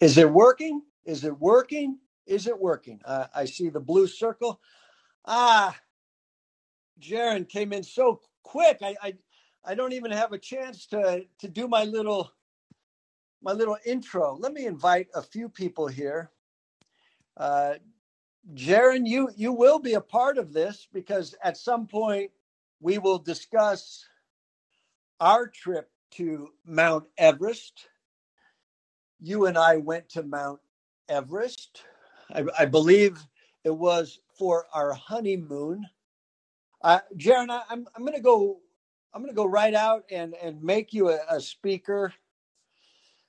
[0.00, 0.82] Is it working?
[1.06, 1.98] Is it working?
[2.26, 3.00] Is it working?
[3.04, 4.60] Uh, I see the blue circle.
[5.26, 5.76] Ah,
[7.00, 8.78] Jaron came in so quick.
[8.82, 9.14] I, I
[9.64, 12.30] I don't even have a chance to to do my little
[13.42, 14.36] my little intro.
[14.40, 16.30] Let me invite a few people here.
[17.36, 17.74] Uh,
[18.54, 22.30] Jaron, you you will be a part of this because at some point
[22.80, 24.06] we will discuss
[25.20, 27.88] our trip to Mount Everest.
[29.24, 30.60] You and I went to Mount
[31.08, 31.82] Everest.
[32.34, 33.18] I, I believe
[33.64, 35.86] it was for our honeymoon.
[36.82, 38.58] Uh, Jaron, I, I'm I'm going to go.
[39.14, 42.12] I'm going to go right out and and make you a, a speaker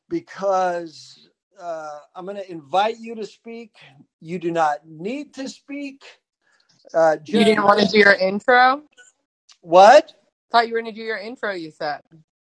[0.10, 1.30] because
[1.62, 3.76] uh, I'm going to invite you to speak.
[4.20, 6.04] You do not need to speak.
[6.94, 8.84] Uh, Jaron, you didn't want to do your intro.
[9.62, 10.14] What?
[10.52, 11.54] Thought you were going to do your intro.
[11.54, 12.02] You said.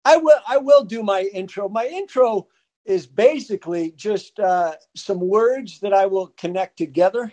[0.03, 0.39] I will.
[0.47, 1.69] I will do my intro.
[1.69, 2.47] My intro
[2.85, 7.31] is basically just uh, some words that I will connect together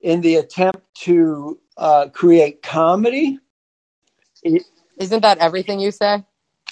[0.00, 3.38] in the attempt to uh, create comedy.
[4.44, 6.24] Isn't that everything you say?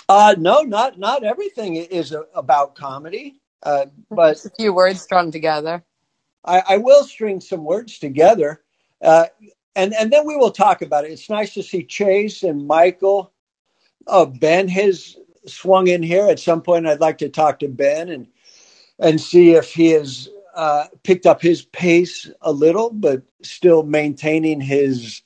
[0.09, 5.33] Uh, no, not not everything is about comedy, uh, but just a few words strung
[5.33, 5.83] together.
[6.45, 8.63] I, I will string some words together,
[9.03, 9.27] uh,
[9.75, 11.11] and and then we will talk about it.
[11.11, 13.33] It's nice to see Chase and Michael.
[14.07, 16.87] Oh, Ben has swung in here at some point.
[16.87, 18.27] I'd like to talk to Ben and
[18.99, 24.61] and see if he has uh, picked up his pace a little, but still maintaining
[24.61, 25.23] his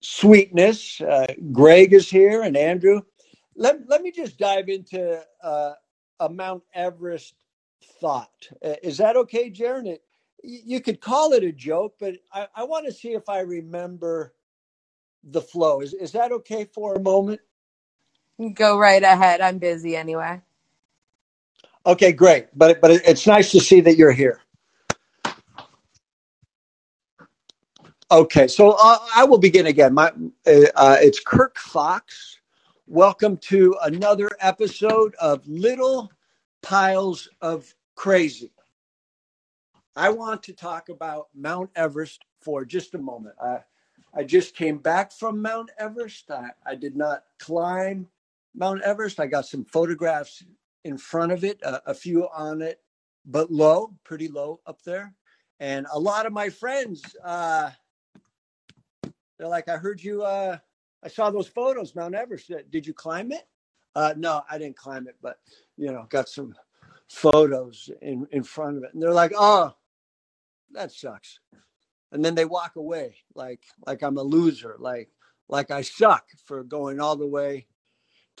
[0.00, 1.00] sweetness.
[1.00, 3.02] Uh, Greg is here and Andrew.
[3.56, 5.72] Let, let me just dive into uh,
[6.18, 7.34] a Mount Everest
[8.00, 8.48] thought.
[8.64, 9.98] Uh, is that okay, Jaron?
[10.42, 14.32] You could call it a joke, but I, I want to see if I remember
[15.22, 15.82] the flow.
[15.82, 17.42] Is, is that okay for a moment?
[18.48, 19.42] Go right ahead.
[19.42, 20.40] I'm busy anyway.
[21.84, 22.46] Okay, great.
[22.56, 24.40] But but it's nice to see that you're here.
[28.10, 29.92] Okay, so uh, I will begin again.
[29.92, 32.38] My uh, it's Kirk Fox.
[32.86, 36.10] Welcome to another episode of Little
[36.62, 38.52] Piles of Crazy.
[39.94, 43.34] I want to talk about Mount Everest for just a moment.
[43.42, 43.58] I
[44.14, 46.30] I just came back from Mount Everest.
[46.30, 48.08] I, I did not climb
[48.54, 49.20] Mount Everest.
[49.20, 50.44] I got some photographs
[50.84, 52.80] in front of it, a, a few on it,
[53.24, 55.14] but low, pretty low up there.
[55.60, 57.70] And a lot of my friends, uh,
[59.38, 60.58] they're like, I heard you, uh,
[61.02, 62.50] I saw those photos, Mount Everest.
[62.70, 63.46] Did you climb it?
[63.94, 65.38] Uh, no, I didn't climb it, but,
[65.76, 66.54] you know, got some
[67.08, 68.94] photos in, in front of it.
[68.94, 69.74] And they're like, oh,
[70.72, 71.40] that sucks.
[72.12, 75.10] And then they walk away like, like I'm a loser, like,
[75.48, 77.66] like I suck for going all the way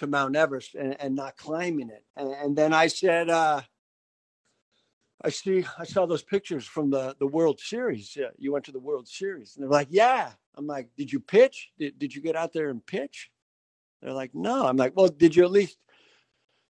[0.00, 2.04] to Mount Everest and, and not climbing it.
[2.16, 3.60] And, and then I said, uh,
[5.22, 8.16] I see, I saw those pictures from the, the World Series.
[8.16, 9.56] Yeah, you went to the World Series.
[9.56, 10.32] And they're like, yeah.
[10.56, 11.70] I'm like, did you pitch?
[11.78, 13.30] Did, did you get out there and pitch?
[14.02, 14.66] They're like, no.
[14.66, 15.76] I'm like, well, did you at least,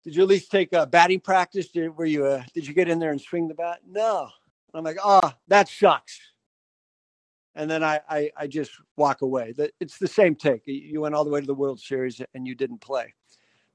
[0.03, 1.69] did you at least take a batting practice?
[1.69, 3.79] Did, were you, uh, did you get in there and swing the bat?
[3.85, 4.29] No.
[4.73, 6.19] I'm like, oh, that sucks
[7.57, 9.53] and then I, I, I just walk away.
[9.79, 10.61] It's the same take.
[10.65, 13.15] You went all the way to the World Series and you didn't play.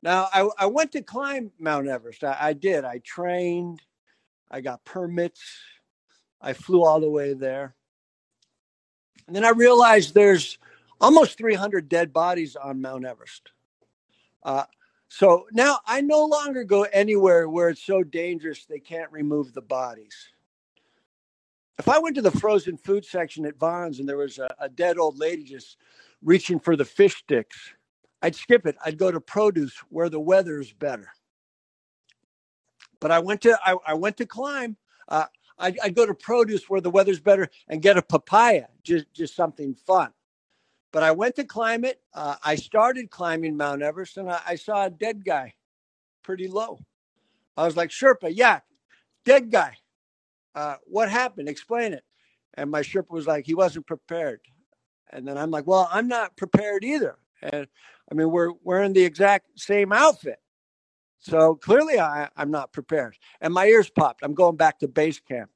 [0.02, 2.24] Now I, I went to climb Mount Everest.
[2.24, 2.84] I, I did.
[2.84, 3.80] I trained.
[4.50, 5.42] I got permits.
[6.40, 7.74] I flew all the way there.
[9.26, 10.58] And then I realized there's
[11.00, 13.52] almost 300 dead bodies on Mount Everest.
[14.42, 14.64] Uh,
[15.08, 19.62] so now I no longer go anywhere where it's so dangerous they can't remove the
[19.62, 20.32] bodies
[21.78, 24.68] if I went to the frozen food section at Vons and there was a, a
[24.68, 25.78] dead old lady just
[26.22, 27.58] reaching for the fish sticks,
[28.22, 28.76] I'd skip it.
[28.84, 31.08] I'd go to produce where the weather's better.
[33.00, 34.76] But I went to I, I went to climb.
[35.08, 35.26] Uh,
[35.58, 39.34] I'd, I'd, go to produce where the weather's better and get a papaya, just just
[39.34, 40.12] something fun.
[40.92, 42.00] But I went to climb it.
[42.14, 45.54] Uh, I started climbing Mount Everest, and I, I, saw a dead guy,
[46.22, 46.78] pretty low.
[47.56, 48.60] I was like, Sherpa, yeah,
[49.24, 49.76] dead guy
[50.54, 51.48] uh, what happened?
[51.48, 52.04] Explain it.
[52.54, 54.40] And my Sherpa was like, he wasn't prepared.
[55.10, 57.16] And then I'm like, well, I'm not prepared either.
[57.42, 57.66] And
[58.12, 60.38] I mean, we're wearing the exact same outfit.
[61.18, 63.16] So clearly I, I'm not prepared.
[63.40, 64.22] And my ears popped.
[64.22, 65.50] I'm going back to base camp.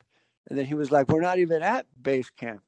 [0.49, 2.63] And then he was like, we're not even at base camp.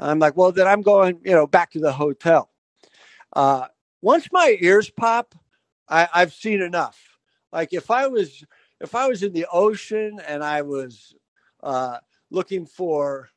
[0.00, 2.50] I'm like, well, then I'm going, you know, back to the hotel.
[3.32, 3.66] Uh,
[4.02, 5.36] once my ears pop,
[5.88, 6.98] I, I've seen enough.
[7.52, 8.44] Like if I was
[8.80, 11.14] if I was in the ocean and I was
[11.62, 11.98] uh,
[12.30, 13.30] looking for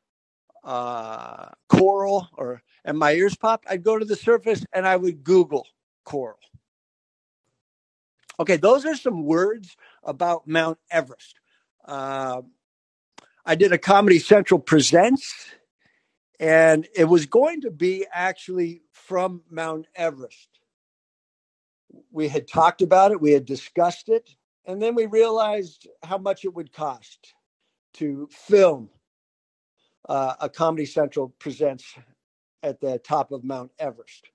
[0.64, 5.22] uh, coral or and my ears popped, I'd go to the surface and I would
[5.22, 5.66] Google
[6.04, 6.38] coral.
[8.38, 11.38] Okay, those are some words about Mount Everest.
[11.84, 12.42] Uh,
[13.44, 15.34] I did a Comedy Central Presents,
[16.38, 20.48] and it was going to be actually from Mount Everest.
[22.10, 24.30] We had talked about it, we had discussed it,
[24.64, 27.34] and then we realized how much it would cost
[27.94, 28.88] to film
[30.10, 31.94] uh, a Comedy Central Presents
[32.64, 34.26] at the top of Mount Everest.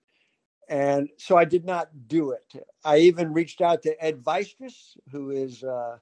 [0.70, 2.66] And so I did not do it.
[2.86, 5.98] I even reached out to Ed Viesturs, who is uh,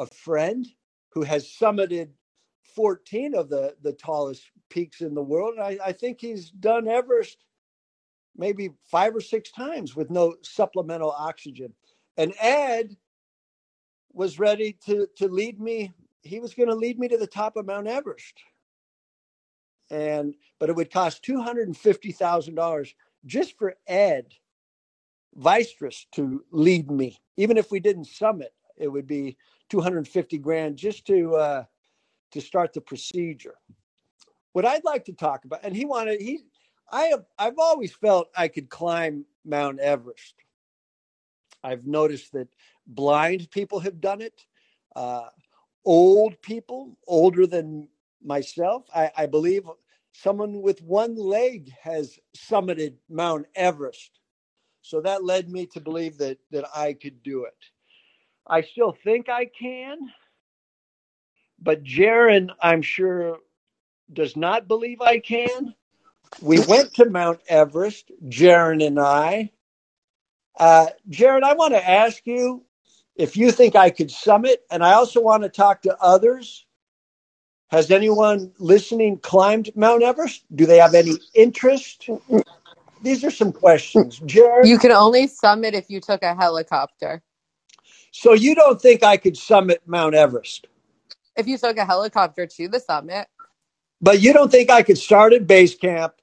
[0.00, 0.66] a friend
[1.10, 2.08] who has summited
[2.74, 5.54] 14 of the, the tallest peaks in the world.
[5.56, 7.38] And I, I think he's done Everest
[8.36, 11.72] maybe five or six times with no supplemental oxygen.
[12.16, 12.96] And Ed
[14.12, 15.94] was ready to, to lead me.
[16.22, 18.34] He was going to lead me to the top of Mount Everest.
[19.90, 22.94] And but it would cost two hundred and fifty thousand dollars
[23.24, 24.34] just for Ed
[25.38, 27.18] Viesturs to lead me.
[27.36, 29.36] Even if we didn't summit, it would be
[29.70, 31.64] 250 grand just to uh,
[32.32, 33.54] to start the procedure.
[34.52, 36.40] What I'd like to talk about, and he wanted he,
[36.90, 40.34] I have I've always felt I could climb Mount Everest.
[41.62, 42.48] I've noticed that
[42.86, 44.46] blind people have done it.
[44.94, 45.28] Uh,
[45.84, 47.88] old people, older than
[48.24, 49.64] myself, I, I believe
[50.12, 54.20] someone with one leg has summited Mount Everest.
[54.82, 57.54] So that led me to believe that that I could do it.
[58.46, 59.98] I still think I can,
[61.60, 63.38] but Jaron, I'm sure,
[64.12, 65.74] does not believe I can.
[66.42, 69.52] We went to Mount Everest, Jaron and I.
[70.58, 72.64] Uh, Jaron, I want to ask you
[73.16, 76.65] if you think I could summit, and I also want to talk to others
[77.68, 80.44] has anyone listening climbed Mount Everest?
[80.54, 82.08] Do they have any interest?
[83.02, 84.20] These are some questions.
[84.20, 84.68] Jared?
[84.68, 87.22] You can only summit if you took a helicopter.
[88.12, 90.68] So you don't think I could summit Mount Everest?
[91.36, 93.26] If you took a helicopter to the summit.
[94.00, 96.14] But you don't think I could start at base camp,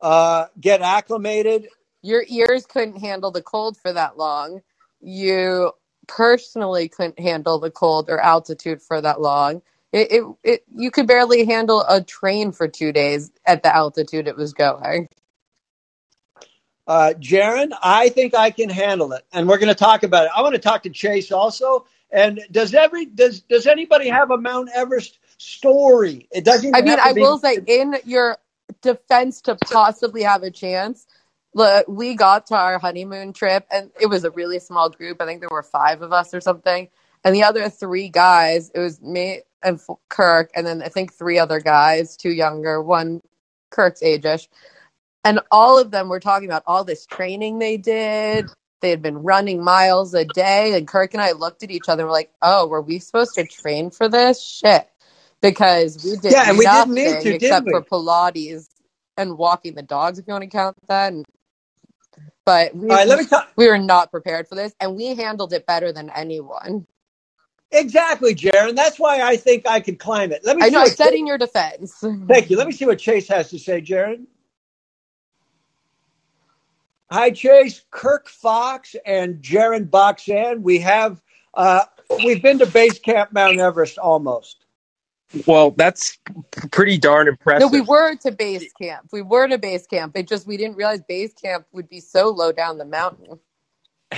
[0.00, 1.68] uh, get acclimated?
[2.02, 4.60] Your ears couldn't handle the cold for that long.
[5.00, 5.72] You
[6.06, 9.60] personally couldn't handle the cold or altitude for that long
[9.92, 14.28] it, it, it you could barely handle a train for two days at the altitude
[14.28, 15.08] it was going.
[16.86, 20.30] Uh, Jaron, I think I can handle it, and we're going to talk about it.
[20.36, 21.86] I want to talk to Chase also.
[22.12, 26.28] And does every does does anybody have a Mount Everest story?
[26.30, 26.74] It doesn't.
[26.74, 28.38] I mean, I be- will say, in your
[28.82, 31.06] defense, to possibly have a chance,
[31.54, 35.20] look, we got to our honeymoon trip, and it was a really small group.
[35.20, 36.88] I think there were five of us or something,
[37.26, 41.40] and the other three guys, it was me, and Kirk, and then I think three
[41.40, 43.20] other guys, two younger, one
[43.72, 44.48] Kirk's age-ish.
[45.24, 48.46] And all of them were talking about all this training they did.
[48.80, 50.74] They had been running miles a day.
[50.74, 53.34] And Kirk and I looked at each other and were like, oh, were we supposed
[53.34, 54.40] to train for this?
[54.40, 54.88] Shit.
[55.42, 58.68] Because we did yeah, and nothing we didn't need to, except for Pilates
[59.16, 61.12] and walking the dogs, if you want to count that.
[61.12, 61.26] And,
[62.44, 65.52] but we, right, let me ta- we were not prepared for this, and we handled
[65.52, 66.86] it better than anyone.
[67.72, 68.76] Exactly, Jaron.
[68.76, 70.44] That's why I think I could climb it.
[70.44, 70.64] Let me.
[70.64, 70.84] I know.
[70.86, 71.94] Setting your defense.
[72.28, 72.56] Thank you.
[72.56, 74.26] Let me see what Chase has to say, Jaron.
[77.10, 77.82] Hi, Chase.
[77.90, 80.62] Kirk Fox and Jaron Boxan.
[80.62, 81.20] We have.
[81.54, 81.84] Uh,
[82.24, 84.66] we've been to base camp Mount Everest almost.
[85.46, 86.18] Well, that's
[86.70, 87.72] pretty darn impressive.
[87.72, 89.08] No, we were to base camp.
[89.12, 90.16] We were to base camp.
[90.16, 93.40] It just we didn't realize base camp would be so low down the mountain.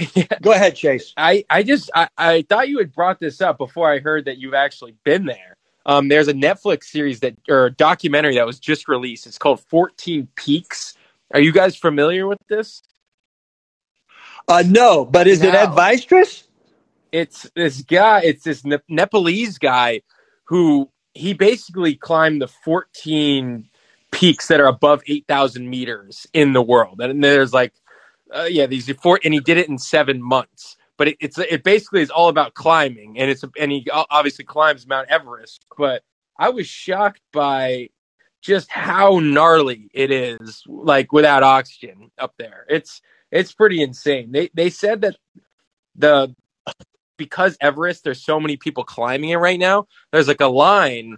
[0.14, 0.26] yeah.
[0.40, 1.12] Go ahead, Chase.
[1.17, 4.38] I, I just I, I thought you had brought this up before I heard that
[4.38, 5.57] you've actually been there.
[5.87, 9.26] Um, there's a Netflix series that or a documentary that was just released.
[9.26, 10.95] It's called 14 Peaks.
[11.33, 12.83] Are you guys familiar with this?
[14.47, 15.49] Uh, no, but is no.
[15.49, 15.75] it Ed?
[17.11, 18.23] It's this guy.
[18.23, 20.02] It's this ne- Nepalese guy
[20.45, 23.69] who he basically climbed the 14
[24.11, 27.73] peaks that are above 8,000 meters in the world, and there's like
[28.35, 30.76] uh, yeah, these four, and he did it in seven months.
[30.97, 34.87] But it, it's it basically is all about climbing, and it's and he obviously climbs
[34.87, 35.64] Mount Everest.
[35.76, 36.02] But
[36.38, 37.90] I was shocked by
[38.40, 42.66] just how gnarly it is, like without oxygen up there.
[42.68, 44.32] It's it's pretty insane.
[44.32, 45.16] They they said that
[45.94, 46.35] the
[47.16, 49.87] because Everest, there's so many people climbing it right now.
[50.12, 51.16] There's like a line,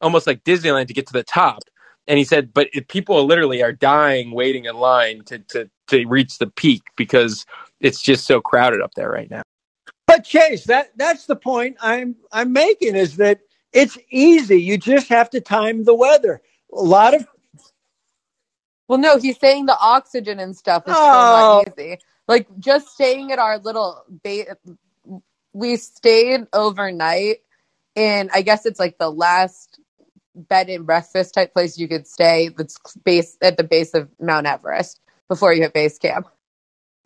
[0.00, 1.62] almost like Disneyland, to get to the top.
[2.08, 6.38] And he said, but people literally are dying waiting in line to, to to reach
[6.38, 7.46] the peak because
[7.80, 9.42] it's just so crowded up there right now.
[10.06, 13.40] But Chase, that that's the point I'm I'm making is that
[13.72, 14.60] it's easy.
[14.60, 16.42] You just have to time the weather.
[16.72, 17.26] A lot of
[18.88, 21.62] well, no, he's saying the oxygen and stuff is oh.
[21.64, 21.98] so not easy.
[22.28, 24.48] Like just staying at our little bait.
[25.54, 27.38] We stayed overnight
[27.94, 29.78] in I guess it's like the last
[30.34, 34.46] bed and breakfast type place you could stay that's base at the base of Mount
[34.46, 35.01] Everest
[35.32, 36.28] before you hit base camp.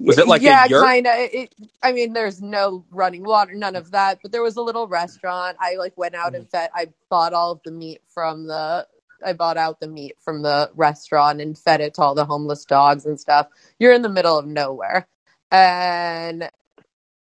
[0.00, 1.12] Was it like yeah, kind of.
[1.16, 4.18] It, I mean, there's no running water, none of that.
[4.21, 5.56] But there was a little restaurant.
[5.61, 6.42] I like went out mm-hmm.
[6.42, 6.71] and fed.
[6.75, 8.87] I bought all of the meat from the.
[9.25, 12.64] I bought out the meat from the restaurant and fed it to all the homeless
[12.64, 13.47] dogs and stuff.
[13.78, 15.06] You're in the middle of nowhere,
[15.50, 16.50] and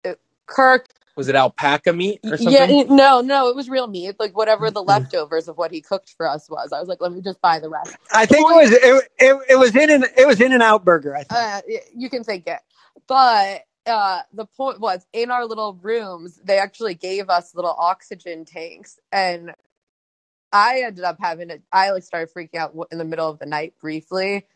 [0.02, 0.88] it, Kirk.
[1.16, 2.50] Was it alpaca meat or something?
[2.50, 4.16] Yeah, it- no, no, it was real meat.
[4.20, 6.72] Like whatever the leftovers of what he cooked for us was.
[6.72, 7.98] I was like, let me just buy the rest.
[8.12, 11.16] I think it was it, it, it was in an it was In-N-Out Burger.
[11.16, 11.30] I think.
[11.30, 11.62] uh,
[11.96, 12.60] you can think it.
[13.08, 18.44] But uh, the point was, in our little rooms, they actually gave us little oxygen
[18.46, 19.52] tanks, and
[20.52, 21.62] I ended up having it.
[21.72, 24.46] I like started freaking out in the middle of the night briefly,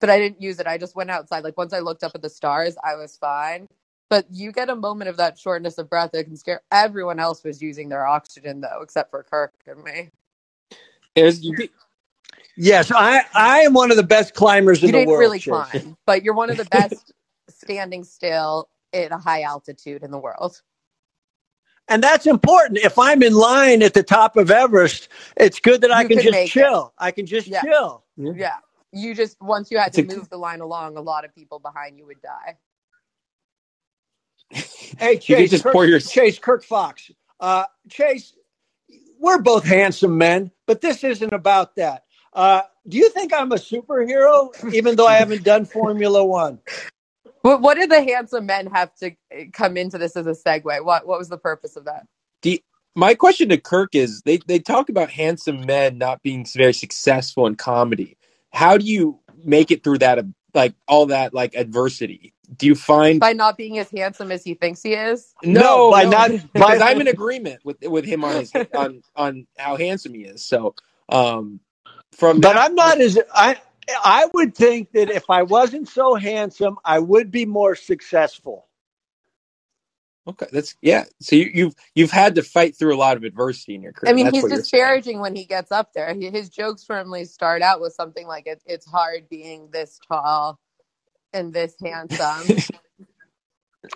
[0.00, 0.66] but I didn't use it.
[0.68, 1.44] I just went outside.
[1.44, 3.68] Like once I looked up at the stars, I was fine.
[4.10, 6.62] But you get a moment of that shortness of breath that can scare.
[6.72, 10.10] Everyone else was using their oxygen though, except for Kirk and me.
[11.14, 11.70] It you did-
[12.56, 15.20] Yes, I I am one of the best climbers in You the didn't world.
[15.20, 15.46] really Chase.
[15.70, 17.12] climb, but you're one of the best
[17.48, 20.60] standing still at a high altitude in the world.
[21.88, 22.78] And that's important.
[22.78, 26.22] If I'm in line at the top of Everest, it's good that I can can
[26.24, 26.50] just make it.
[26.50, 26.92] chill.
[26.98, 27.62] I can just Yeah.
[27.62, 28.04] chill.
[28.16, 28.56] Yeah.
[28.92, 31.34] You just once you had It's to a- move the line along, a lot of
[31.34, 32.56] people behind you would die.
[34.52, 37.10] Hey You Chase, could just Kirk, pour your- Chase Kirk Fox.
[37.38, 38.34] Uh, Chase,
[39.18, 42.04] we're both handsome men, but this isn't about that.
[42.32, 46.58] Uh, do you think I'm a superhero, even though I haven't done Formula One?
[47.42, 50.84] What what did the handsome men have to uh, come into this as a segue?
[50.84, 52.06] What what was the purpose of that?
[52.96, 57.46] my question to Kirk is: they they talk about handsome men not being very successful
[57.46, 58.16] in comedy.
[58.52, 60.18] How do you make it through that,
[60.54, 62.34] like all that, like adversity?
[62.56, 65.34] Do you find By not being as handsome as he thinks he is?
[65.44, 69.76] No, by not- because I'm in agreement with with him on his on on how
[69.76, 70.44] handsome he is.
[70.44, 70.76] So,
[71.08, 71.60] um,
[72.12, 73.58] from But that- I'm not as I.
[74.04, 78.68] I would think that if I wasn't so handsome, I would be more successful.
[80.30, 81.04] Okay, that's yeah.
[81.20, 84.10] So you, you've you've had to fight through a lot of adversity in your career.
[84.10, 86.14] I mean, he's what you're disparaging when he gets up there.
[86.14, 90.60] He, his jokes normally start out with something like, it, "It's hard being this tall
[91.32, 92.56] and this handsome."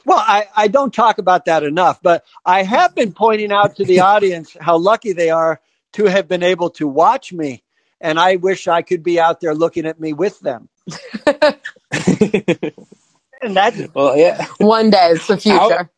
[0.06, 3.84] Well, I, I don't talk about that enough, but I have been pointing out to
[3.84, 5.60] the audience how lucky they are
[5.92, 7.62] to have been able to watch me.
[8.00, 10.70] And I wish I could be out there looking at me with them.
[13.44, 14.46] And that's well, yeah.
[14.58, 15.90] One day, it's the future.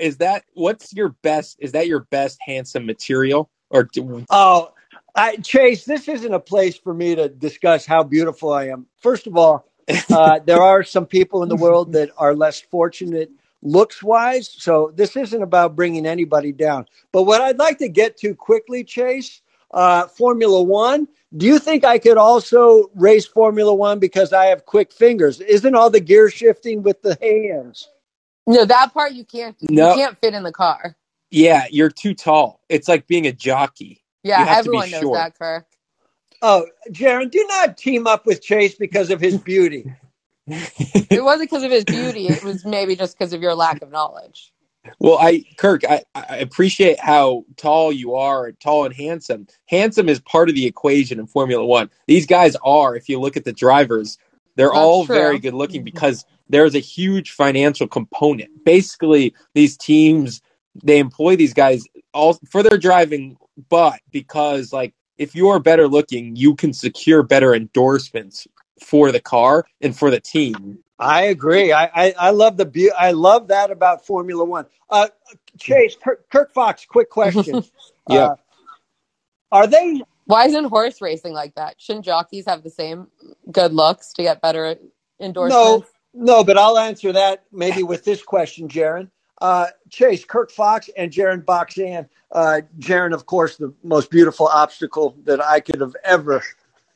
[0.00, 1.56] Is that what's your best?
[1.60, 3.50] Is that your best handsome material?
[3.70, 4.72] Or do, Oh,
[5.14, 8.86] I, Chase, this isn't a place for me to discuss how beautiful I am.
[9.00, 9.66] First of all,
[10.10, 13.30] uh, there are some people in the world that are less fortunate
[13.62, 14.48] looks wise.
[14.48, 16.86] So this isn't about bringing anybody down.
[17.12, 19.42] But what I'd like to get to quickly, Chase,
[19.72, 21.08] uh, Formula One.
[21.36, 25.40] Do you think I could also race Formula One because I have quick fingers?
[25.40, 27.88] Isn't all the gear shifting with the hands?
[28.50, 29.58] No, that part you can't.
[29.58, 29.68] do.
[29.70, 29.90] No.
[29.90, 30.96] You can't fit in the car.
[31.30, 32.60] yeah, you're too tall.
[32.70, 34.04] It's like being a jockey.
[34.24, 35.12] Yeah, You have to be everyone knows short.
[35.12, 35.66] that, Kirk.
[36.42, 39.88] Oh, Jaron, do not team up with Chase because of his beauty.
[41.10, 42.28] It wasn't because of his beauty.
[42.28, 44.52] It was maybe just because of your lack of knowledge.
[44.98, 49.46] Well, I Kirk, I, I appreciate how tall you are, tall and handsome.
[49.68, 51.90] Handsome is part of the equation in Formula One.
[52.06, 54.18] These guys are, if you look at the drivers,
[54.56, 55.14] they're That's all true.
[55.16, 58.64] very good looking because there's a huge financial component.
[58.64, 60.42] Basically, these teams
[60.84, 63.36] they employ these guys all for their driving,
[63.68, 68.46] but because like if you're better looking, you can secure better endorsements
[68.82, 70.78] for the car and for the team.
[70.98, 71.72] I agree.
[71.72, 74.66] I, I, I love the beau- I love that about Formula One.
[74.88, 75.08] Uh,
[75.58, 77.64] Chase Kirk, Kirk Fox, quick question.
[78.08, 78.24] Yeah.
[78.24, 78.36] Uh,
[79.52, 80.02] are they?
[80.30, 81.76] Why isn't horse racing like that?
[81.80, 83.08] Shouldn't jockeys have the same
[83.52, 84.76] good looks to get better
[85.24, 85.82] No, endorsements?
[85.84, 85.86] no.
[86.14, 89.10] No, but I'll answer that maybe with this question, Jaron.
[89.40, 92.08] Uh, Chase Kirk Fox and Jaron Boxan.
[92.32, 96.42] Uh, Jaron, of course, the most beautiful obstacle that I could have ever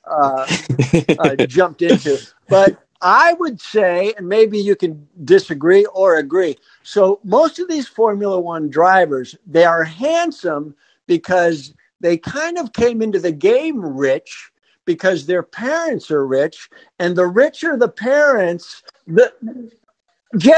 [0.07, 0.49] uh,
[1.19, 2.23] uh, jumped into.
[2.49, 6.59] But I would say, and maybe you can disagree or agree.
[6.83, 10.75] So most of these Formula One drivers, they are handsome
[11.07, 14.51] because they kind of came into the game rich
[14.87, 19.33] because their parents are rich, and the richer the parents, the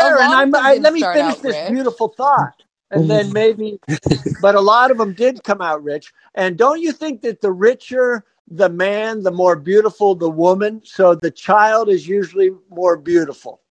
[0.00, 1.60] A Jaron, lot of I'm, I, let me finish this rich.
[1.60, 2.62] beautiful thought.
[2.90, 3.80] And then maybe,
[4.38, 6.12] but a lot of them did come out rich.
[6.34, 10.82] And don't you think that the richer the man, the more beautiful the woman?
[10.84, 13.62] So the child is usually more beautiful.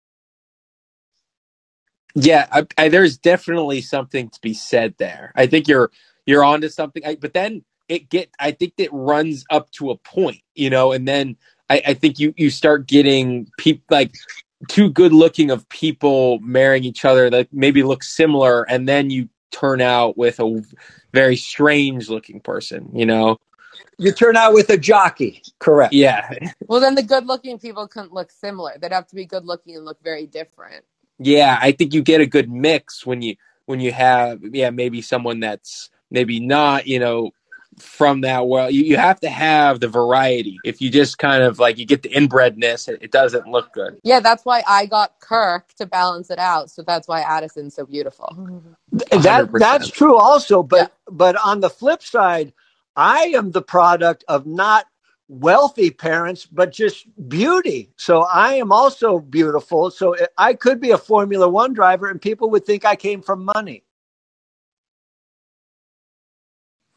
[2.14, 5.32] Yeah, I, I, there's definitely something to be said there.
[5.34, 5.90] I think you're
[6.26, 7.04] you're onto something.
[7.04, 10.92] I, but then it get I think it runs up to a point, you know,
[10.92, 11.36] and then
[11.70, 14.14] I, I think you you start getting people like
[14.68, 19.28] too good looking of people marrying each other that maybe look similar, and then you
[19.52, 20.64] turn out with a
[21.12, 23.38] very strange looking person, you know.
[23.98, 25.94] You turn out with a jockey, correct?
[25.94, 26.30] Yeah,
[26.68, 28.72] Well, then the good looking people couldn't look similar.
[28.80, 30.84] They'd have to be good looking and look very different.
[31.18, 31.58] yeah.
[31.60, 35.40] I think you get a good mix when you when you have yeah maybe someone
[35.40, 37.32] that's maybe not you know
[37.78, 38.72] from that world.
[38.72, 40.58] You, you have to have the variety.
[40.64, 43.98] If you just kind of like you get the inbredness, it, it doesn't look good.
[44.02, 46.70] Yeah, that's why I got Kirk to balance it out.
[46.70, 48.28] So that's why Addison's so beautiful.
[48.92, 49.58] That 100%.
[49.58, 52.52] that's true also, but but on the flip side,
[52.96, 54.86] I am the product of not
[55.28, 57.90] wealthy parents, but just beauty.
[57.96, 59.90] So I am also beautiful.
[59.90, 63.44] So I could be a Formula One driver, and people would think I came from
[63.44, 63.83] money.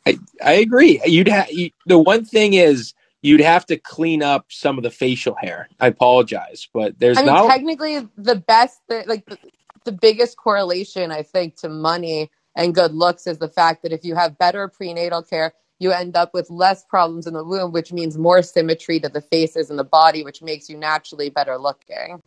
[0.07, 1.01] I, I agree.
[1.05, 4.91] You'd have you, the one thing is you'd have to clean up some of the
[4.91, 5.67] facial hair.
[5.79, 7.47] I apologize, but there's I mean, not.
[7.47, 9.37] technically, the best, like the,
[9.85, 14.03] the biggest correlation, I think, to money and good looks is the fact that if
[14.03, 17.93] you have better prenatal care, you end up with less problems in the womb, which
[17.93, 22.21] means more symmetry to the faces and the body, which makes you naturally better looking.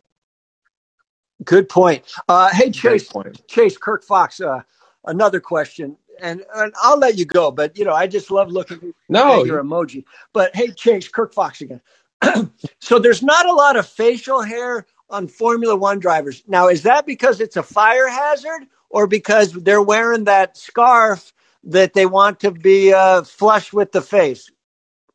[1.43, 2.03] Good point.
[2.29, 3.45] Uh, hey, Chase, point.
[3.47, 4.39] Chase, Kirk Fox.
[4.39, 4.61] Uh,
[5.05, 7.51] another question, and, and I'll let you go.
[7.51, 10.05] But you know, I just love looking No, at your emoji.
[10.33, 11.81] But hey, Chase, Kirk Fox again.
[12.81, 16.43] so there's not a lot of facial hair on Formula One drivers.
[16.47, 21.33] Now, is that because it's a fire hazard, or because they're wearing that scarf
[21.65, 24.51] that they want to be uh, flush with the face?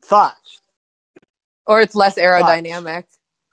[0.04, 0.60] Thoughts?
[1.66, 3.04] Or it's less aerodynamic.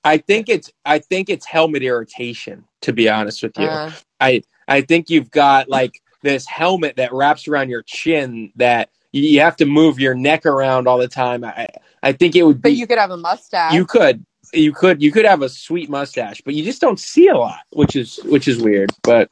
[0.03, 2.65] I think it's I think it's helmet irritation.
[2.83, 7.13] To be honest with you, Uh, I I think you've got like this helmet that
[7.13, 11.43] wraps around your chin that you, have to move your neck around all the time.
[11.43, 11.67] I
[12.01, 13.73] I think it would be but you could have a mustache.
[13.73, 17.27] you could you could you could have a sweet mustache, but you just don't see
[17.27, 18.91] a lot, which is which is weird.
[19.03, 19.29] But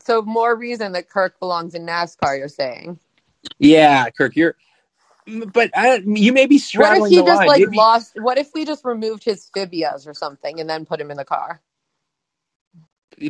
[0.00, 2.36] so more reason that Kirk belongs in NASCAR.
[2.38, 2.98] You're saying?
[3.58, 4.56] yeah, Kirk, you're.
[5.52, 7.46] But I, you may be What if straddling he just line.
[7.46, 8.12] like Maybe- lost?
[8.16, 11.24] What if we just removed his fibias or something and then put him in the
[11.24, 11.60] car?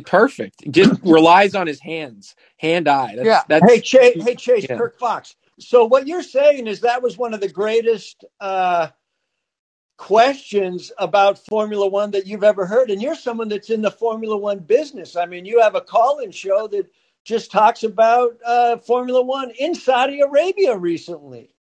[0.01, 0.69] Perfect.
[0.71, 3.15] Just relies on his hands, hand eye.
[3.15, 3.43] That's, Yeah.
[3.47, 4.77] That's, Hey, Chase, hey, Chase, Yeah.
[4.77, 5.35] Kirk Fox.
[5.59, 8.87] So what you're saying is that was one of the greatest uh,
[9.97, 14.35] questions about Formula One that you've ever heard, and you're someone that's in the Formula
[14.37, 15.15] One business.
[15.15, 16.89] I mean, you have a call-in show that
[17.23, 21.51] just talks about uh, Formula One in Saudi Arabia recently.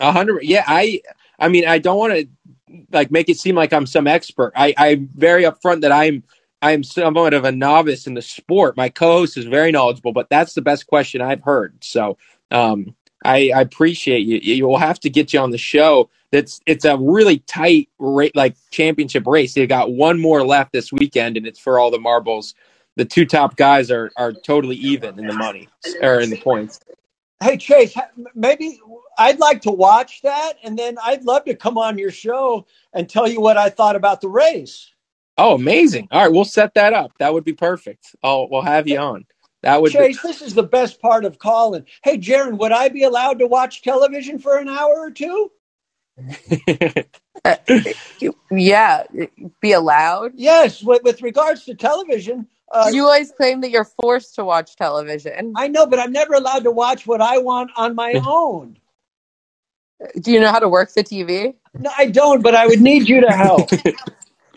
[0.00, 0.44] A hundred.
[0.44, 1.02] Yeah, I.
[1.38, 2.28] I mean, I don't want to
[2.92, 4.52] like make it seem like I'm some expert.
[4.56, 6.24] I, I'm very upfront that I'm.
[6.62, 8.76] I'm somewhat of a novice in the sport.
[8.76, 11.82] My co-host is very knowledgeable, but that's the best question I've heard.
[11.82, 12.18] So,
[12.50, 14.38] um, I, I appreciate you.
[14.42, 16.10] You will have to get you on the show.
[16.32, 19.54] That's it's a really tight rate, like championship race.
[19.54, 22.54] They got one more left this weekend, and it's for all the marbles.
[22.96, 25.68] The two top guys are are totally even in the money
[26.02, 26.80] or in the points.
[27.42, 27.96] Hey, Chase,
[28.34, 28.78] maybe
[29.20, 33.06] I'd like to watch that, and then I'd love to come on your show and
[33.06, 34.90] tell you what I thought about the race.
[35.36, 36.08] Oh, amazing!
[36.10, 37.12] All right, we'll set that up.
[37.18, 38.16] That would be perfect.
[38.22, 39.26] Oh, we'll have you on.
[39.62, 41.84] That would Chase, this is the best part of Callin.
[42.02, 45.50] Hey, Jaron, would I be allowed to watch television for an hour or two?
[48.18, 48.34] be.
[48.50, 49.04] Yeah,
[49.60, 50.32] be allowed.
[50.34, 54.76] Yes, with, with regards to television, uh, you always claim that you're forced to watch
[54.76, 55.52] television.
[55.56, 58.76] I know, but I'm never allowed to watch what I want on my own.
[60.20, 61.54] Do you know how to work the TV?
[61.78, 63.72] No, I don't, but I would need you to help.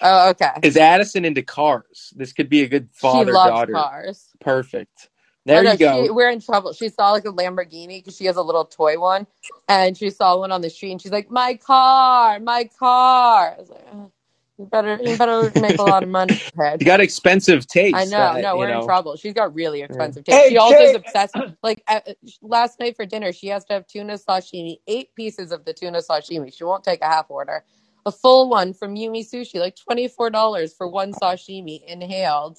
[0.00, 0.62] Oh, okay.
[0.62, 2.12] is Addison into cars?
[2.16, 3.74] This could be a good She father loves daughter.
[3.74, 4.28] cars.
[4.40, 5.10] Perfect.
[5.46, 6.06] There Oh, no, you go.
[6.06, 6.72] She, we're in trouble.
[6.74, 9.26] She saw like a Lamborghini because she has a little toy one,
[9.68, 13.60] and she saw one on the street, and she's like, "My car, my car." I
[13.60, 14.21] was like, "Uh,
[14.58, 17.96] "You better, you better make a lot of money." Ted." you got expensive taste.
[17.96, 18.80] I know, uh, no, you we're know.
[18.80, 19.16] in trouble.
[19.16, 20.38] She's got really expensive taste.
[20.38, 21.36] Hey, she also Jay- is obsessed.
[21.62, 22.00] Like uh,
[22.42, 26.00] last night for dinner, she has to have tuna sashimi, eight pieces of the tuna
[26.00, 26.56] sashimi.
[26.56, 27.64] She won't take a half order.
[28.06, 32.58] A full one from Yumi Sushi, like twenty four dollars for one sashimi, inhaled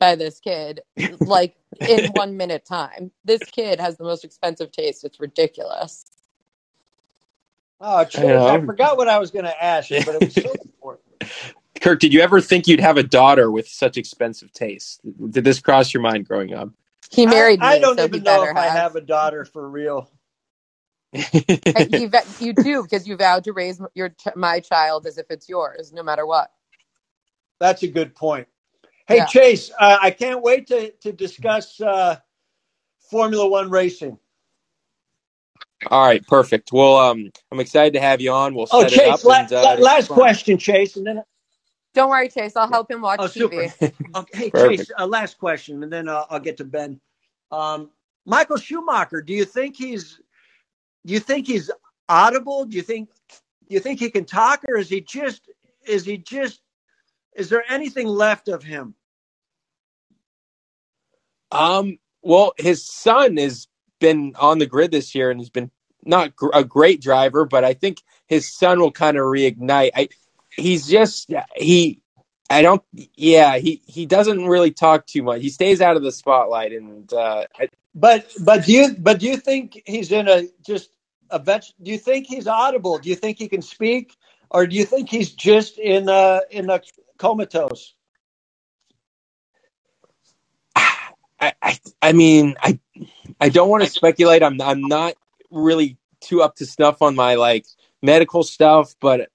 [0.00, 0.80] by this kid,
[1.24, 3.12] like in one minute time.
[3.24, 5.04] This kid has the most expensive taste.
[5.04, 6.06] It's ridiculous.
[7.80, 8.46] Oh, Chase, know.
[8.46, 10.67] I forgot what I was going to ask you, but it was so important.
[11.80, 15.00] Kirk, did you ever think you'd have a daughter with such expensive taste?
[15.30, 16.70] Did this cross your mind growing up?
[17.10, 19.44] He married I, me, I don't so even know better if I have a daughter
[19.44, 20.10] for real.
[21.74, 25.26] And he va- you do because you vowed to raise your my child as if
[25.30, 26.50] it's yours, no matter what.
[27.60, 28.48] That's a good point.
[29.08, 29.24] Hey, Yeah.
[29.24, 32.16] Chase, uh, I can't wait to, to discuss uh,
[33.10, 34.18] Formula One racing.
[35.90, 36.72] All right, perfect.
[36.72, 38.54] Well, um, I'm excited to have you on.
[38.54, 39.24] We'll Oh, set it Chase, up.
[39.24, 41.22] la- and, uh, la- last question, Chase, and then
[41.98, 42.54] Don't worry, Chase.
[42.54, 43.72] I'll help him watch Oh, TV.
[43.72, 43.92] super.
[44.14, 44.78] okay, Perfect.
[44.78, 47.00] Chase, uh, last question, and then uh, I'll get to Ben.
[47.50, 47.90] Um,
[48.24, 50.20] Michael Schumacher, do you think he's
[51.04, 51.72] do you think he's
[52.08, 52.66] audible?
[52.66, 53.08] Do you think
[53.68, 55.50] do you think he can talk, or is he just
[55.88, 56.60] is he just
[57.34, 58.94] is there anything left of him?
[61.50, 63.66] Um, well, his son has
[63.98, 65.72] been on the grid this year and has been
[66.04, 69.90] not gr- a great driver, but I think his son will kind of reignite.
[69.96, 70.08] I,
[70.58, 72.02] he's just he.
[72.50, 72.82] I don't.
[73.16, 75.42] Yeah, he he doesn't really talk too much.
[75.42, 79.26] He stays out of the spotlight, and uh, I, But but do you but do
[79.28, 80.90] you think he's in a just
[81.30, 81.66] a vet?
[81.82, 82.98] Do you think he's audible?
[82.98, 84.16] Do you think he can speak,
[84.50, 86.82] or do you think he's just in a in a
[87.18, 87.94] comatose?
[91.40, 92.78] I, I, I mean, I,
[93.40, 94.42] I don't want to speculate.
[94.42, 95.14] I'm, I'm not
[95.50, 97.66] really too up to snuff on my like
[98.02, 99.30] medical stuff, but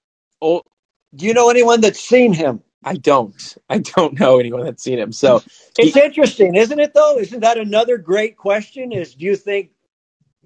[1.14, 2.62] Do you know anyone that's seen him?
[2.82, 3.56] I don't.
[3.70, 5.12] I don't know anyone that's seen him.
[5.12, 5.42] So
[5.78, 6.94] It's interesting, isn't it?
[6.94, 8.92] Though, isn't that another great question?
[8.92, 9.70] Is do you think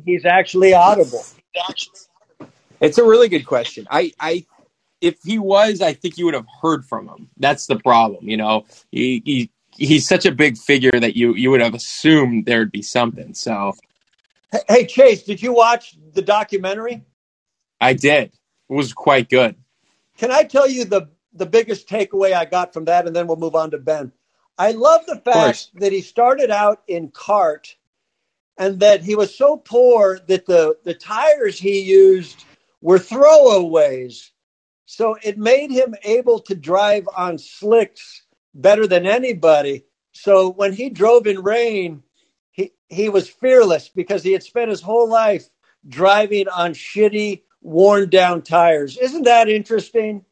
[0.05, 1.25] he's actually audible?
[2.81, 3.87] it's a really good question.
[3.91, 4.47] I, I,
[5.01, 7.29] if he was, I think you would have heard from him.
[7.39, 8.29] That's the problem.
[8.29, 12.47] You know, he, he he's such a big figure that you you would have assumed
[12.47, 13.35] there'd be something.
[13.35, 13.73] So
[14.51, 17.05] Hey, Hey, Chase, did you watch the documentary?
[17.81, 18.33] I did.
[18.71, 19.57] It was quite good.
[20.19, 23.37] Can I tell you the the biggest takeaway I got from that, and then we'll
[23.37, 24.13] move on to Ben.
[24.59, 27.75] I love the fact that he started out in kart,
[28.59, 32.45] and that he was so poor that the the tires he used
[32.83, 34.31] were throwaways.
[34.87, 38.23] So it made him able to drive on slicks
[38.55, 39.85] better than anybody.
[40.13, 42.03] So when he drove in rain,
[42.53, 45.49] he he was fearless because he had spent his whole life
[45.89, 48.97] driving on shitty, worn down tires.
[48.97, 50.25] Isn't that interesting?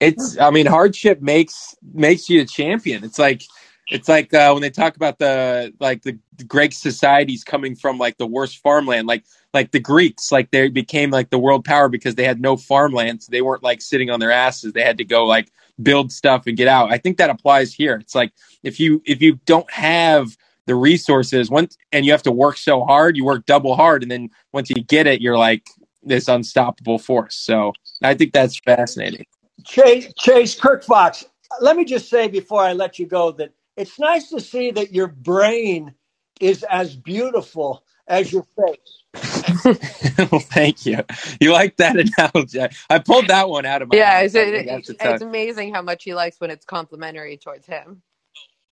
[0.00, 3.02] It's I mean hardship makes makes you a champion.
[3.02, 3.42] It's like
[3.88, 8.18] it's like uh, when they talk about the like the Greek societies coming from like
[8.18, 12.16] the worst farmland, like like the Greeks, like they became like the world power because
[12.16, 14.72] they had no farmland, so they weren't like sitting on their asses.
[14.72, 15.50] They had to go like
[15.82, 16.92] build stuff and get out.
[16.92, 17.96] I think that applies here.
[17.96, 18.32] It's like
[18.64, 20.36] if you if you don't have
[20.66, 24.10] the resources once and you have to work so hard, you work double hard, and
[24.10, 25.66] then once you get it, you're like
[26.02, 27.36] this unstoppable force.
[27.36, 29.26] So I think that's fascinating.
[29.64, 31.24] Chase, Chase Kirk Fox.
[31.60, 34.92] Let me just say before I let you go that it's nice to see that
[34.94, 35.94] your brain
[36.40, 39.04] is as beautiful as your face.
[40.32, 40.98] well, thank you.
[41.40, 42.60] You like that analogy?
[42.90, 43.96] I pulled that one out of my.
[43.98, 44.24] Yeah, mouth.
[44.26, 46.64] it's, it, think that's it's, a tough- it's amazing how much he likes when it's
[46.64, 48.02] complimentary towards him.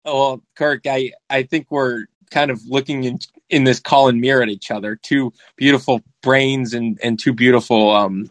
[0.04, 4.20] Oh, well, Kirk, I I think we're kind of looking in in this call and
[4.20, 4.96] mirror at each other.
[4.96, 8.30] Two beautiful brains and and two beautiful um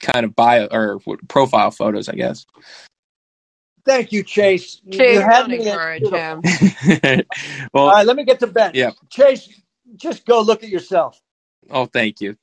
[0.00, 2.46] kind of bio or profile photos, I guess.
[3.84, 4.80] Thank you, Chase.
[4.84, 6.42] You- Chase, you had don't me at encourage him.
[7.72, 8.72] well, All right, let me get to Ben.
[8.74, 8.92] Yeah.
[9.10, 9.48] Chase,
[9.96, 11.20] just go look at yourself.
[11.70, 12.36] oh, thank you.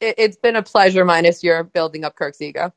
[0.00, 2.72] It, it's been a pleasure, minus your building up Kirk's ego.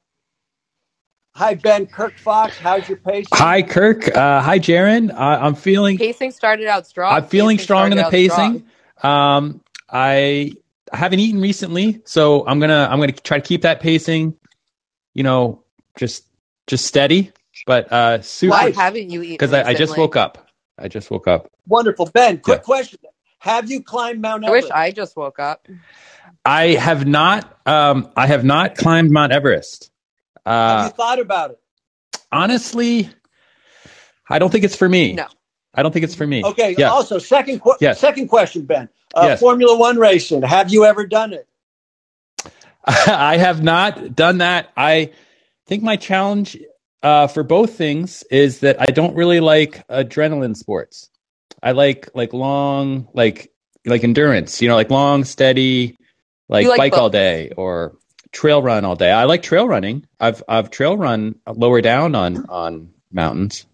[1.35, 1.87] Hi, Ben.
[1.87, 2.57] Kirk Fox.
[2.59, 3.27] How's your pace?
[3.33, 4.15] Hi, Kirk.
[4.15, 5.11] Uh, hi, Jaron.
[5.13, 7.15] Uh, I'm feeling Pacing started out strong.
[7.15, 8.65] I'm feeling Pacing strong in the pacing.
[9.03, 10.51] Um, I
[10.91, 14.35] I haven't eaten recently, so I'm gonna I'm gonna try to keep that pacing.
[15.13, 15.63] You know,
[15.97, 16.25] just
[16.67, 17.31] just steady,
[17.65, 19.33] but uh, super Why haven't you eaten?
[19.37, 20.49] because I, I just woke up.
[20.77, 21.49] I just woke up.
[21.67, 22.07] Wonderful.
[22.07, 22.63] Ben, quick Yeah.
[22.63, 22.99] question.
[23.39, 24.67] Have you climbed Mount I Everest?
[24.67, 25.67] wish I just woke up.
[26.45, 29.90] I have not um I have not climbed Mount Everest.
[30.45, 31.59] Have Uh, you thought about it?
[32.31, 33.09] honestly,
[34.29, 35.13] I don't think it's for me.
[35.13, 35.27] No.
[35.73, 36.43] I don't think it's for me.
[36.43, 36.75] Okay.
[36.77, 36.89] Yeah.
[36.91, 37.99] Also, second qu- Yes.
[37.99, 38.89] second question, Ben.
[39.13, 39.39] Uh, Yes.
[39.39, 40.41] Formula One racing.
[40.41, 41.47] Have you ever done it?
[42.85, 44.69] I have not done that.
[44.75, 45.11] I
[45.67, 46.57] think my challenge
[47.03, 51.09] uh, for both things is that I don't really like adrenaline sports.
[51.61, 53.51] I like like long, like
[53.85, 54.61] like endurance.
[54.61, 55.97] You know, like long, steady,
[56.49, 56.99] like, like bike both.
[57.01, 57.97] all day or
[58.31, 59.11] trail run all day.
[59.11, 60.05] I like trail running.
[60.19, 63.65] I've I've trail run lower down on on mountains.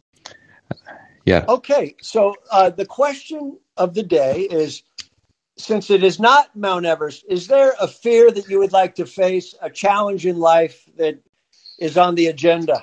[1.26, 1.44] Yeah.
[1.48, 4.84] Okay, so uh, the question of the day is
[5.58, 9.06] since it is not Mount Everest, is there a fear that you would like to
[9.06, 11.20] face, a challenge in life that
[11.80, 12.82] is on the agenda?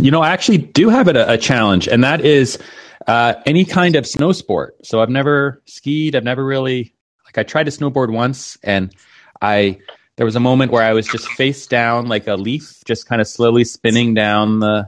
[0.00, 2.58] You know, I actually do have a, a challenge, and that is
[3.06, 4.84] uh, any kind of snow sport.
[4.84, 6.16] So I've never skied.
[6.16, 6.94] I've never really
[7.26, 8.94] like I tried to snowboard once, and
[9.40, 9.78] I
[10.20, 13.22] there was a moment where I was just face down like a leaf, just kind
[13.22, 14.86] of slowly spinning down the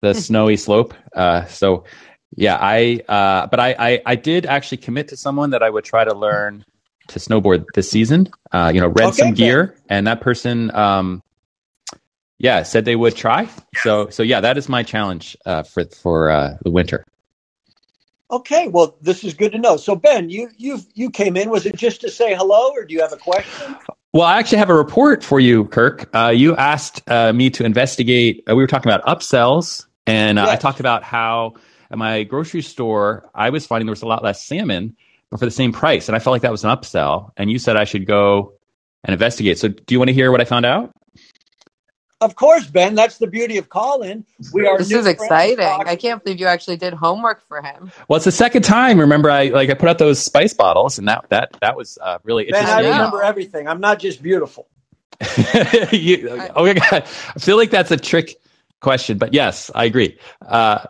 [0.00, 0.94] the snowy slope.
[1.14, 1.84] Uh, so
[2.36, 5.84] Yeah, I uh, but I, I I did actually commit to someone that I would
[5.84, 6.64] try to learn
[7.08, 8.30] to snowboard this season.
[8.50, 11.22] Uh, you know, rent Okay, some gear, and that person, um,
[12.38, 13.50] yeah, said they would try.
[13.82, 17.04] So so yeah, that is my challenge uh, for for uh, the winter.
[18.30, 19.76] Okay, well, this is good to know.
[19.76, 21.50] So, Ben, you you you came in.
[21.50, 23.76] Was it just to say hello, or do you have a question?
[24.14, 26.14] Well, I actually have a report for you, Kirk.
[26.14, 28.44] Uh, you asked uh, me to investigate.
[28.46, 31.54] Uh, we were talking about upsells, and uh, I talked about how
[31.90, 34.96] at my grocery store I was finding there was a lot less salmon,
[35.30, 37.30] but for the same price, and I felt like that was an upsell.
[37.38, 38.52] And you said I should go
[39.02, 39.58] and investigate.
[39.58, 40.92] So, do you want to hear what I found out?
[42.22, 42.94] Of course, Ben.
[42.94, 44.24] That's the beauty of Callin.
[44.54, 44.78] We are.
[44.78, 45.56] This is exciting.
[45.58, 45.88] talking.
[45.88, 47.90] I can't believe you actually did homework for him.
[48.08, 48.98] Well, it's the second time.
[48.98, 52.18] Remember, I like I put out those spice bottles, and that that that was uh,
[52.24, 52.84] really Ben, I interesting.
[52.86, 52.96] Yeah.
[52.98, 53.68] remember everything.
[53.68, 54.68] I'm not just beautiful.
[55.92, 57.04] you, oh my god,
[57.36, 58.36] I feel like that's a trick
[58.80, 60.18] question, but yes, I agree.
[60.46, 60.86] Uh,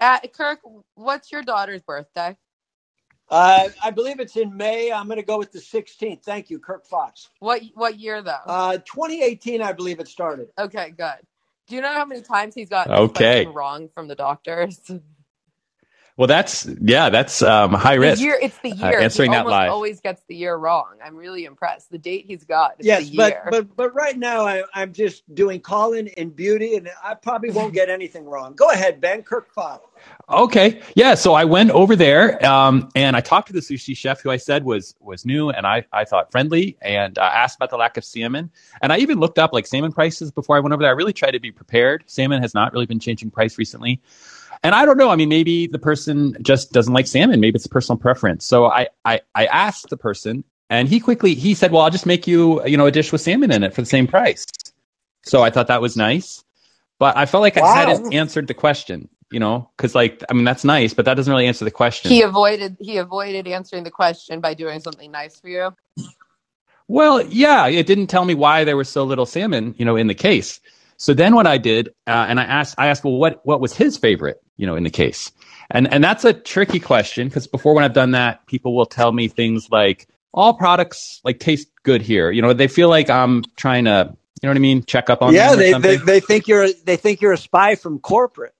[0.00, 0.60] Uh, Kirk,
[0.94, 2.36] what's your daughter's birthday?
[3.30, 4.92] Uh, I believe it's in May.
[4.92, 6.22] I'm going to go with the 16th.
[6.24, 7.28] Thank you, Kirk Fox.
[7.40, 8.38] What what year though?
[8.46, 10.48] Uh, 2018, I believe it started.
[10.58, 11.16] okay, good.
[11.68, 13.46] Do you know how many times he's gotten Okay.
[13.46, 14.80] wrong from the doctors?
[16.20, 18.20] well, that's yeah, that's um, high The risk.
[18.20, 19.00] year, it's the Uh, year.
[19.00, 19.70] answering he that almost live.
[19.70, 20.96] always gets the year wrong.
[21.02, 21.90] I'm really impressed.
[21.90, 22.72] The date he's got.
[22.78, 23.48] Is yes, the but, year.
[23.50, 27.72] but but right now I, I'm just doing calling in beauty, and I probably won't
[27.72, 28.52] get anything wrong.
[28.52, 29.22] Go ahead, Ben.
[29.22, 29.48] Kirk
[30.28, 31.14] Okay, yeah.
[31.14, 34.36] So I went over there um, and I talked to the sushi chef, who I
[34.36, 37.96] said was was new and I I thought friendly, and uh, asked about the lack
[37.96, 38.50] of salmon.
[38.82, 40.90] And I even looked up like salmon prices before I went over there.
[40.90, 42.04] I really tried to be prepared.
[42.08, 44.02] Salmon has not really been changing price recently.
[44.62, 45.10] And I don't know.
[45.10, 47.40] I mean, maybe the person just doesn't like salmon.
[47.40, 48.44] Maybe it's a personal preference.
[48.44, 52.06] So I, I, I asked the person, and he quickly he said, "Well, I'll just
[52.06, 54.46] make you, you know, a dish with salmon in it for the same price."
[55.22, 56.44] So I thought that was nice,
[56.98, 59.08] but I felt like I hadn't answered the question.
[59.30, 62.10] You know, because like I mean, that's nice, but that doesn't really answer the question.
[62.10, 65.70] he avoided he avoided answering the question by doing something nice for you.
[66.88, 70.08] Well, yeah, it didn't tell me why there was so little salmon, you know, in
[70.08, 70.60] the case.
[70.96, 73.72] So then what I did, uh, and I asked, I asked, well, what what was
[73.72, 75.32] his favorite, you know, in the case?
[75.70, 79.10] And and that's a tricky question because before when I've done that, people will tell
[79.10, 82.30] me things like all products like taste good here.
[82.30, 85.22] You know, they feel like I'm trying to, you know what I mean, check up
[85.22, 85.90] on yeah, them or they, something.
[85.90, 88.54] they they think you're they think you're a spy from corporate.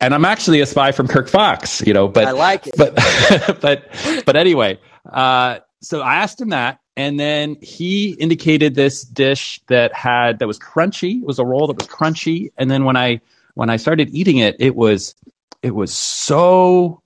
[0.00, 2.74] and I'm actually a spy from Kirk Fox, you know, but I like it.
[2.76, 2.94] but
[3.60, 3.84] but
[4.24, 4.80] but anyway,
[5.12, 10.46] uh, so I asked him that, and then he indicated this dish that had that
[10.46, 11.20] was crunchy.
[11.20, 13.20] It was a roll that was crunchy, and then when I
[13.54, 15.14] when I started eating it, it was
[15.62, 17.02] it was so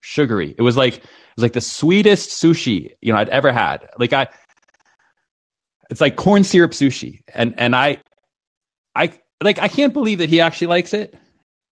[0.00, 0.54] sugary.
[0.56, 3.88] It was like it was like the sweetest sushi you know I'd ever had.
[3.98, 4.28] Like I,
[5.90, 7.98] it's like corn syrup sushi, and and I,
[8.94, 11.14] I like I can't believe that he actually likes it.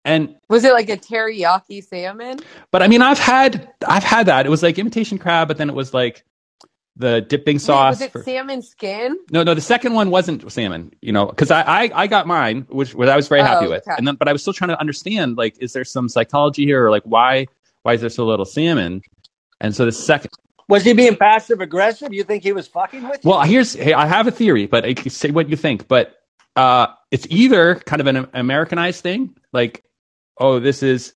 [0.05, 2.39] And Was it like a teriyaki salmon?
[2.71, 4.47] but I mean, I've had I've had that.
[4.47, 6.25] It was like imitation crab, but then it was like
[6.99, 7.95] the dipping Wait, sauce.
[7.97, 9.19] was it for- salmon skin?
[9.31, 10.93] no, no, the second one wasn't salmon.
[11.03, 13.67] You know, because I, I I got mine, which, which I was very Oh, happy
[13.69, 13.95] with, okay.
[13.99, 16.85] and then but I was still trying to understand like, is there some psychology here,
[16.87, 17.47] or like why
[17.83, 19.03] why is there so little salmon?
[19.61, 20.31] And so the second,
[20.69, 22.13] Was he being passive aggressive?
[22.13, 23.31] You think he was fucking with you?
[23.31, 25.89] well, here's hey, I have a theory, but I can say what you think.
[25.89, 26.15] But
[26.57, 29.85] uh, it's either kind of an Americanized thing, like
[30.39, 31.15] oh, this is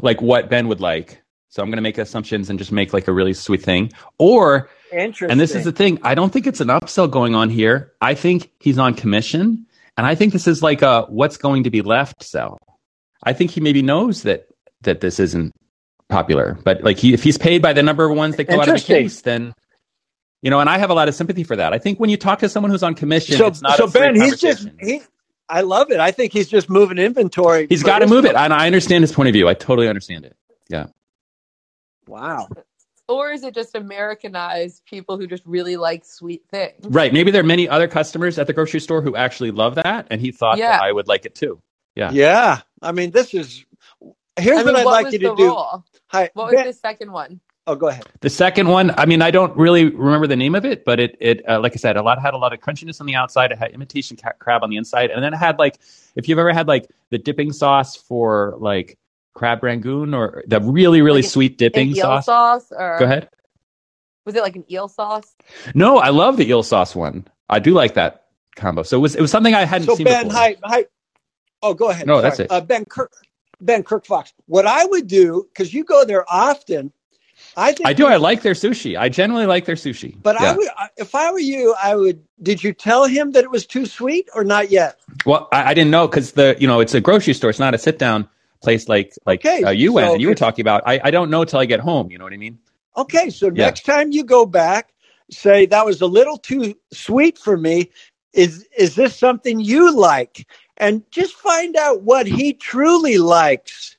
[0.00, 1.22] like what Ben would like.
[1.56, 3.90] So I'm going to make assumptions and just make like a really sweet thing.
[4.18, 5.30] Or, Interesting.
[5.30, 7.94] and this is the thing, I don't think it's an upsell going on here.
[8.02, 9.64] I think he's on commission.
[9.96, 12.58] And I think this is like a what's going to be left sell.
[13.22, 14.48] I think he maybe knows that
[14.82, 15.54] that this isn't
[16.10, 18.68] popular, but like he, if he's paid by the number of ones that go out
[18.68, 19.54] of the case, then
[20.42, 20.60] you know.
[20.60, 21.72] And I have a lot of sympathy for that.
[21.72, 23.90] I think when you talk to someone who's on commission, so it's not so a
[23.90, 25.00] Ben, he's just he.
[25.48, 25.98] I love it.
[26.00, 27.66] I think he's just moving inventory.
[27.66, 29.48] He's got to move it, and I understand his point of view.
[29.48, 30.36] I totally understand it.
[32.06, 32.48] Wow.
[33.08, 36.74] Or is it just Americanized people who just really like sweet things?
[36.82, 37.12] Right.
[37.12, 40.20] Maybe there are many other customers at the grocery store who actually love that, and
[40.20, 40.72] he thought Yeah.
[40.72, 41.60] that I would like it too.
[41.94, 42.10] Yeah.
[42.12, 42.60] Yeah.
[42.82, 43.64] I mean, this is.
[44.38, 45.56] Here's I mean, what I'd what like you the to do.
[46.08, 46.30] Hi.
[46.34, 47.40] What was Ben- the second one?
[47.68, 48.04] Oh, go ahead.
[48.20, 51.16] The second one, I mean, I don't really remember the name of it, but it,
[51.20, 53.50] it uh, like I said, a lot had a lot of crunchiness on the outside.
[53.50, 55.78] It had imitation ca- crab on the inside, and then it had like,
[56.14, 58.98] if you've ever had like the dipping sauce for like
[59.36, 62.26] crab rangoon or the really really Like sweet An dipping eel sauce.
[62.26, 62.72] sauce?
[62.72, 63.28] Or Go ahead.
[64.24, 65.36] Was it like an eel sauce?
[65.74, 67.28] No, I love the eel sauce one.
[67.48, 68.82] I do like that combo.
[68.82, 70.40] So it was it was something I hadn't So seen Ben, before.
[70.40, 70.86] hi, hi.
[71.62, 72.06] Oh, go ahead.
[72.06, 72.22] No, Sorry.
[72.22, 72.50] that's it.
[72.50, 73.12] Uh, ben Kirk,
[73.60, 74.32] Ben Kirk Fox.
[74.46, 76.92] What I would do because you go there often.
[77.56, 78.06] I think I do.
[78.06, 78.98] I like their sushi.
[78.98, 80.16] I generally like their sushi.
[80.22, 80.52] But Yeah.
[80.52, 82.22] I would, if I were you, I would.
[82.42, 84.98] Did you tell him that it was too sweet or not yet?
[85.26, 87.50] Well, I, I didn't know because the you know it's a grocery store.
[87.50, 88.28] It's not a sit down.
[88.62, 90.82] Place like like Okay, uh, you went and you were talking about.
[90.86, 92.10] I, I don't know till I get home.
[92.10, 92.58] You know what I mean?
[92.96, 93.72] Okay, so Yeah.
[93.72, 94.92] next time you go back,
[95.30, 97.90] say that was a little too sweet for me.
[98.34, 100.46] Is is this something you like?
[100.76, 103.96] And just find out what he truly likes,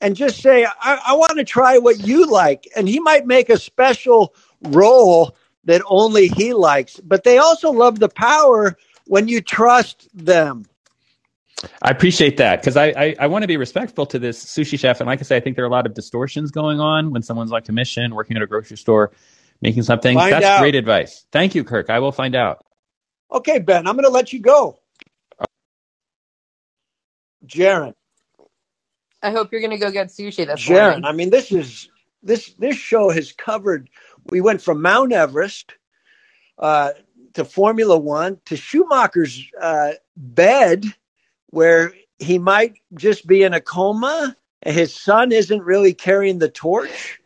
[0.00, 3.50] and just say, "I, I want to try what you like." And he might make
[3.50, 7.00] a special roll that only he likes.
[7.00, 10.66] But they also love the power when you trust them.
[11.82, 15.00] I appreciate that because I, I, I want to be respectful to this sushi chef.
[15.00, 17.22] And like I say, I think there are a lot of distortions going on when
[17.22, 19.12] someone's on commission, working at a grocery store,
[19.62, 20.16] making something.
[20.16, 20.60] Find That's out.
[20.60, 21.24] great advice.
[21.32, 21.88] Thank you, Kirk.
[21.88, 22.64] I will find out.
[23.32, 24.78] Okay, Ben, I'm going to let you go.
[27.46, 27.94] Jaron.
[29.22, 31.04] I hope you're gonna go get sushi this Sharon, morning.
[31.04, 31.88] I mean, this is
[32.22, 33.88] this this show has covered.
[34.26, 35.74] We went from Mount Everest
[36.58, 36.92] uh,
[37.34, 40.84] to Formula One to Schumacher's uh, bed,
[41.50, 44.36] where he might just be in a coma.
[44.62, 47.20] and His son isn't really carrying the torch,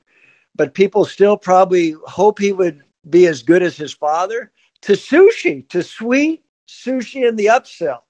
[0.54, 4.50] but people still probably hope he would be as good as his father.
[4.82, 8.00] To sushi, to sweet sushi and the upsell.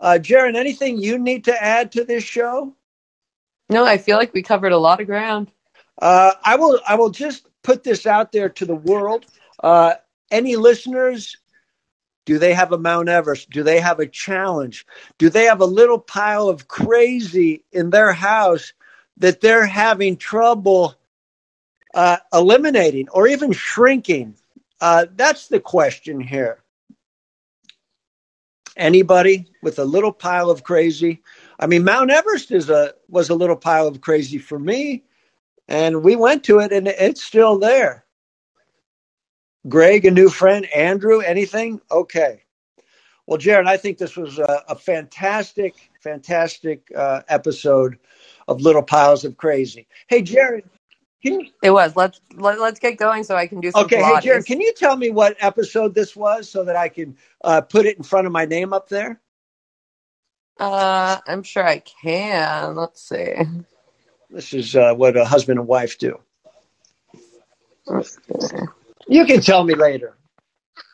[0.00, 2.74] Uh, Jaron, anything you need to add to this show?
[3.70, 5.50] No, I feel like we covered a lot of ground.
[6.00, 6.80] Uh, I will.
[6.86, 9.26] I will just put this out there to the world.
[9.62, 9.94] Uh,
[10.30, 11.36] any listeners?
[12.28, 13.48] Do they have a Mount Everest?
[13.48, 14.84] Do they have a challenge?
[15.16, 18.74] Do they have a little pile of crazy in their house
[19.16, 20.94] that they're having trouble
[21.94, 24.34] uh, eliminating or even shrinking?
[24.78, 26.62] Uh, that's the question here.
[28.76, 31.22] Anybody with a little pile of crazy?
[31.58, 35.02] I mean, Mount Everest is a was a little pile of crazy for me
[35.66, 38.04] and we went to it and it's still there
[39.68, 42.42] greg a new friend andrew anything okay
[43.26, 47.98] well jared i think this was a, a fantastic fantastic uh, episode
[48.46, 50.64] of little piles of crazy hey jared
[51.20, 51.96] you, It was.
[51.96, 54.72] Let's let, let's get going so I can do some okay hey jared can you
[54.74, 58.26] tell me what episode this was so that i can uh, put it in front
[58.26, 59.20] of my name up there
[60.58, 62.76] Uh, I'm sure I can.
[62.76, 63.34] Let's see.
[64.30, 66.20] this is uh, what a husband and wife do
[68.02, 68.68] see.
[69.08, 70.16] You can tell me later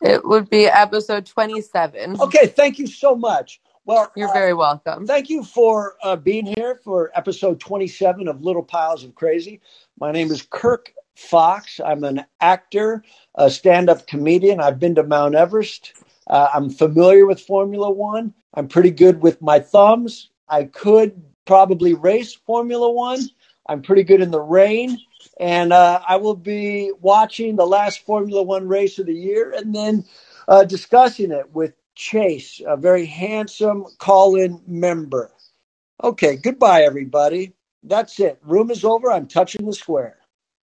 [0.02, 2.20] It would be episode 27.
[2.20, 5.06] okay thank you so much well You're uh, very welcome.
[5.06, 9.60] Thank you for uh, being here for episode 27 of Little Piles of Crazy.
[10.00, 11.80] My name is Kirk Fox.
[11.84, 14.58] I'm an actor, a stand up comedian.
[14.58, 15.92] I've been to Mount Everest.
[16.26, 18.32] Uh, I'm familiar with Formula One.
[18.54, 20.30] I'm pretty good with my thumbs.
[20.48, 23.20] I could probably race Formula One.
[23.68, 24.98] I'm pretty good in the rain.
[25.40, 29.74] And uh, I will be watching the last Formula One race of the year and
[29.74, 30.04] then
[30.48, 35.32] uh, discussing it with Chase, a very handsome Callin member.
[36.02, 37.54] Okay, goodbye, everybody.
[37.84, 38.38] That's it.
[38.44, 39.12] Room is over.
[39.12, 40.18] I'm touching the square.